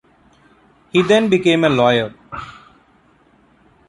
[0.91, 2.15] He then became a lawyer.